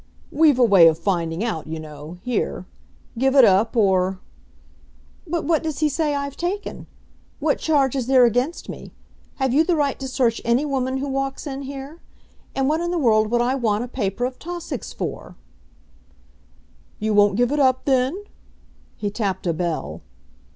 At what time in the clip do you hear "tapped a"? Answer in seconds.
19.11-19.53